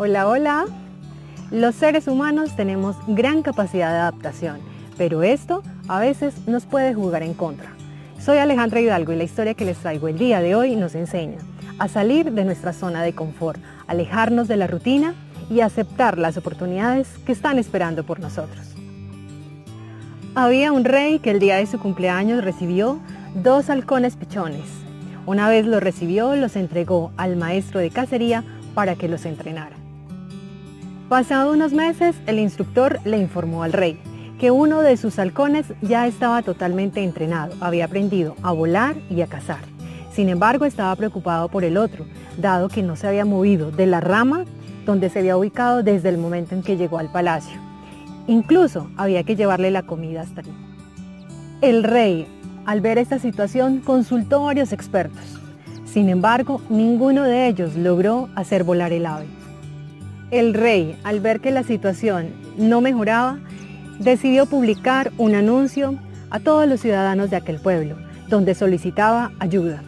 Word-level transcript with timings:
Hola, 0.00 0.28
hola. 0.28 0.66
Los 1.50 1.74
seres 1.74 2.06
humanos 2.06 2.54
tenemos 2.54 2.94
gran 3.08 3.42
capacidad 3.42 3.90
de 3.90 3.98
adaptación, 3.98 4.60
pero 4.96 5.24
esto 5.24 5.64
a 5.88 5.98
veces 5.98 6.46
nos 6.46 6.66
puede 6.66 6.94
jugar 6.94 7.24
en 7.24 7.34
contra. 7.34 7.72
Soy 8.20 8.38
Alejandra 8.38 8.80
Hidalgo 8.80 9.12
y 9.12 9.16
la 9.16 9.24
historia 9.24 9.54
que 9.54 9.64
les 9.64 9.76
traigo 9.78 10.06
el 10.06 10.16
día 10.16 10.40
de 10.40 10.54
hoy 10.54 10.76
nos 10.76 10.94
enseña 10.94 11.38
a 11.80 11.88
salir 11.88 12.30
de 12.30 12.44
nuestra 12.44 12.72
zona 12.72 13.02
de 13.02 13.12
confort, 13.12 13.60
alejarnos 13.88 14.46
de 14.46 14.56
la 14.56 14.68
rutina 14.68 15.14
y 15.50 15.62
aceptar 15.62 16.16
las 16.16 16.36
oportunidades 16.36 17.08
que 17.26 17.32
están 17.32 17.58
esperando 17.58 18.04
por 18.04 18.20
nosotros. 18.20 18.76
Había 20.36 20.70
un 20.70 20.84
rey 20.84 21.18
que 21.18 21.32
el 21.32 21.40
día 21.40 21.56
de 21.56 21.66
su 21.66 21.80
cumpleaños 21.80 22.44
recibió 22.44 23.00
dos 23.34 23.68
halcones 23.68 24.14
pichones. 24.14 24.70
Una 25.26 25.48
vez 25.48 25.66
los 25.66 25.82
recibió, 25.82 26.36
los 26.36 26.54
entregó 26.54 27.10
al 27.16 27.34
maestro 27.34 27.80
de 27.80 27.90
cacería 27.90 28.44
para 28.76 28.94
que 28.94 29.08
los 29.08 29.24
entrenara. 29.24 29.87
Pasado 31.08 31.52
unos 31.52 31.72
meses, 31.72 32.16
el 32.26 32.38
instructor 32.38 33.00
le 33.04 33.16
informó 33.16 33.62
al 33.62 33.72
rey 33.72 33.98
que 34.38 34.50
uno 34.50 34.82
de 34.82 34.98
sus 34.98 35.18
halcones 35.18 35.64
ya 35.80 36.06
estaba 36.06 36.42
totalmente 36.42 37.02
entrenado, 37.02 37.54
había 37.60 37.86
aprendido 37.86 38.36
a 38.42 38.52
volar 38.52 38.94
y 39.08 39.22
a 39.22 39.26
cazar. 39.26 39.60
Sin 40.12 40.28
embargo, 40.28 40.66
estaba 40.66 40.94
preocupado 40.96 41.48
por 41.48 41.64
el 41.64 41.78
otro, 41.78 42.04
dado 42.36 42.68
que 42.68 42.82
no 42.82 42.94
se 42.94 43.06
había 43.06 43.24
movido 43.24 43.70
de 43.70 43.86
la 43.86 44.00
rama 44.00 44.44
donde 44.84 45.08
se 45.08 45.20
había 45.20 45.38
ubicado 45.38 45.82
desde 45.82 46.10
el 46.10 46.18
momento 46.18 46.54
en 46.54 46.62
que 46.62 46.76
llegó 46.76 46.98
al 46.98 47.10
palacio. 47.10 47.58
Incluso 48.26 48.90
había 48.98 49.24
que 49.24 49.34
llevarle 49.34 49.70
la 49.70 49.84
comida 49.84 50.20
hasta 50.20 50.42
allí. 50.42 50.52
El 51.62 51.84
rey, 51.84 52.26
al 52.66 52.82
ver 52.82 52.98
esta 52.98 53.18
situación, 53.18 53.80
consultó 53.80 54.40
a 54.40 54.46
varios 54.48 54.74
expertos. 54.74 55.40
Sin 55.86 56.10
embargo, 56.10 56.60
ninguno 56.68 57.22
de 57.22 57.46
ellos 57.48 57.76
logró 57.76 58.28
hacer 58.34 58.62
volar 58.62 58.92
el 58.92 59.06
ave. 59.06 59.26
El 60.30 60.52
rey, 60.52 60.98
al 61.04 61.20
ver 61.20 61.40
que 61.40 61.50
la 61.50 61.62
situación 61.62 62.32
no 62.58 62.82
mejoraba, 62.82 63.38
decidió 63.98 64.44
publicar 64.44 65.10
un 65.16 65.34
anuncio 65.34 65.98
a 66.30 66.38
todos 66.38 66.68
los 66.68 66.80
ciudadanos 66.80 67.30
de 67.30 67.36
aquel 67.36 67.58
pueblo, 67.60 67.96
donde 68.28 68.54
solicitaba 68.54 69.32
ayuda. 69.38 69.82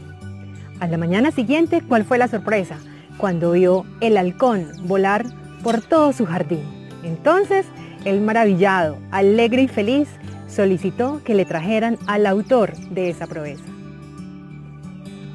A 0.81 0.87
la 0.87 0.97
mañana 0.97 1.31
siguiente, 1.31 1.83
¿cuál 1.87 2.05
fue 2.05 2.17
la 2.17 2.27
sorpresa? 2.27 2.79
Cuando 3.19 3.53
vio 3.53 3.85
el 4.01 4.17
halcón 4.17 4.67
volar 4.85 5.27
por 5.63 5.83
todo 5.83 6.15
su 6.15 6.25
jardín. 6.25 6.63
Entonces, 7.03 7.67
el 8.07 8.23
maravillado, 8.23 8.97
alegre 9.11 9.63
y 9.63 9.69
feliz, 9.69 10.09
solicitó 10.49 11.21
que 11.23 11.35
le 11.35 11.45
trajeran 11.45 11.99
al 12.07 12.25
autor 12.25 12.75
de 12.89 13.11
esa 13.11 13.27
proeza. 13.27 13.65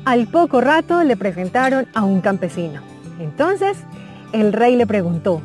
Al 0.04 0.28
poco 0.28 0.62
rato 0.62 1.04
le 1.04 1.16
presentaron 1.16 1.86
a 1.94 2.04
un 2.04 2.22
campesino. 2.22 2.82
Entonces, 3.20 3.78
el 4.42 4.52
rey 4.52 4.76
le 4.76 4.86
preguntó, 4.86 5.42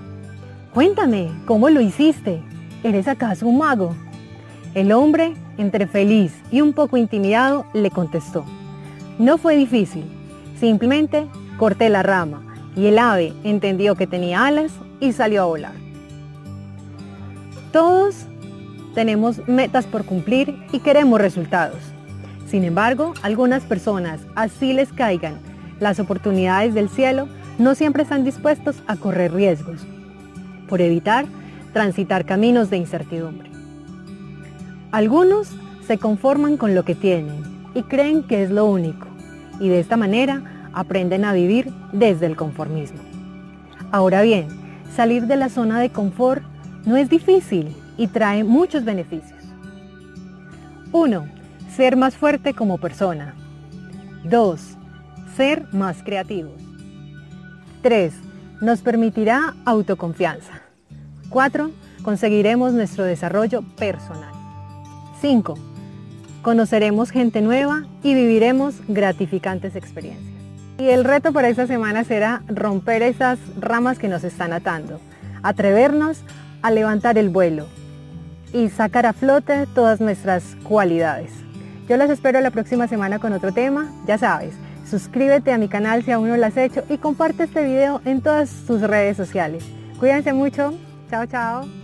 Cuéntame, 0.74 1.30
¿cómo 1.46 1.70
lo 1.70 1.80
hiciste? 1.80 2.42
¿Eres 2.82 3.06
acaso 3.06 3.46
un 3.46 3.58
mago? 3.58 3.94
El 4.74 4.92
hombre, 4.92 5.34
entre 5.58 5.86
feliz 5.86 6.32
y 6.50 6.60
un 6.60 6.72
poco 6.72 6.96
intimidado, 6.96 7.66
le 7.72 7.90
contestó, 7.90 8.44
No 9.18 9.38
fue 9.38 9.56
difícil, 9.56 10.04
simplemente 10.58 11.26
corté 11.56 11.88
la 11.88 12.02
rama 12.02 12.42
y 12.76 12.86
el 12.86 12.98
ave 12.98 13.32
entendió 13.44 13.94
que 13.94 14.06
tenía 14.06 14.46
alas 14.46 14.72
y 15.00 15.12
salió 15.12 15.42
a 15.42 15.46
volar. 15.46 15.74
Todos 17.72 18.26
tenemos 18.94 19.46
metas 19.46 19.86
por 19.86 20.04
cumplir 20.04 20.56
y 20.72 20.80
queremos 20.80 21.20
resultados. 21.20 21.78
Sin 22.48 22.64
embargo, 22.64 23.14
algunas 23.22 23.62
personas, 23.62 24.20
así 24.34 24.72
les 24.72 24.92
caigan 24.92 25.38
las 25.78 26.00
oportunidades 26.00 26.74
del 26.74 26.88
cielo, 26.88 27.28
no 27.60 27.74
siempre 27.74 28.04
están 28.04 28.24
dispuestos 28.24 28.82
a 28.86 28.96
correr 28.96 29.34
riesgos 29.34 29.86
por 30.66 30.80
evitar 30.80 31.26
transitar 31.74 32.24
caminos 32.24 32.70
de 32.70 32.78
incertidumbre. 32.78 33.50
Algunos 34.92 35.48
se 35.86 35.98
conforman 35.98 36.56
con 36.56 36.74
lo 36.74 36.84
que 36.84 36.94
tienen 36.94 37.42
y 37.74 37.82
creen 37.82 38.22
que 38.22 38.42
es 38.42 38.50
lo 38.50 38.64
único 38.64 39.06
y 39.60 39.68
de 39.68 39.78
esta 39.78 39.98
manera 39.98 40.70
aprenden 40.72 41.26
a 41.26 41.34
vivir 41.34 41.70
desde 41.92 42.24
el 42.24 42.34
conformismo. 42.34 43.00
Ahora 43.92 44.22
bien, 44.22 44.48
salir 44.96 45.26
de 45.26 45.36
la 45.36 45.50
zona 45.50 45.80
de 45.80 45.90
confort 45.90 46.42
no 46.86 46.96
es 46.96 47.10
difícil 47.10 47.76
y 47.98 48.06
trae 48.06 48.42
muchos 48.42 48.86
beneficios. 48.86 49.38
1. 50.92 51.26
Ser 51.76 51.96
más 51.96 52.16
fuerte 52.16 52.54
como 52.54 52.78
persona. 52.78 53.34
2. 54.24 54.60
Ser 55.36 55.66
más 55.72 56.02
creativos. 56.02 56.69
3. 57.82 58.12
Nos 58.60 58.80
permitirá 58.80 59.54
autoconfianza. 59.64 60.62
4. 61.30 61.70
Conseguiremos 62.02 62.72
nuestro 62.72 63.04
desarrollo 63.04 63.62
personal. 63.76 64.32
5. 65.20 65.54
Conoceremos 66.42 67.10
gente 67.10 67.42
nueva 67.42 67.84
y 68.02 68.14
viviremos 68.14 68.76
gratificantes 68.88 69.76
experiencias. 69.76 70.30
Y 70.78 70.88
el 70.88 71.04
reto 71.04 71.32
para 71.32 71.48
esta 71.48 71.66
semana 71.66 72.04
será 72.04 72.42
romper 72.48 73.02
esas 73.02 73.38
ramas 73.58 73.98
que 73.98 74.08
nos 74.08 74.24
están 74.24 74.54
atando, 74.54 74.98
atrevernos 75.42 76.22
a 76.62 76.70
levantar 76.70 77.18
el 77.18 77.28
vuelo 77.28 77.66
y 78.52 78.70
sacar 78.70 79.04
a 79.04 79.12
flote 79.12 79.66
todas 79.74 80.00
nuestras 80.00 80.56
cualidades. 80.62 81.32
Yo 81.88 81.96
las 81.96 82.08
espero 82.08 82.40
la 82.40 82.50
próxima 82.50 82.88
semana 82.88 83.18
con 83.18 83.32
otro 83.32 83.52
tema, 83.52 83.92
ya 84.06 84.16
sabes, 84.16 84.54
Suscríbete 84.90 85.52
a 85.52 85.58
mi 85.58 85.68
canal 85.68 86.02
si 86.02 86.10
aún 86.10 86.28
no 86.28 86.36
lo 86.36 86.44
has 86.44 86.56
hecho 86.56 86.82
y 86.88 86.98
comparte 86.98 87.44
este 87.44 87.62
video 87.62 88.00
en 88.04 88.22
todas 88.22 88.50
tus 88.66 88.82
redes 88.82 89.16
sociales. 89.16 89.64
Cuídense 90.00 90.32
mucho. 90.32 90.74
Chao, 91.08 91.26
chao. 91.26 91.79